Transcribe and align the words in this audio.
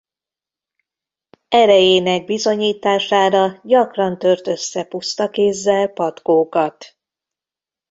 Erejének 1.49 2.25
bizonyítására 2.25 3.59
gyakran 3.63 4.17
tört 4.17 4.47
össze 4.47 4.83
puszta 4.83 5.29
kézzel 5.29 5.87
patkókat. 5.87 6.97